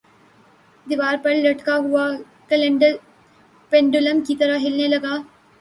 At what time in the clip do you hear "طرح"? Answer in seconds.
4.35-4.57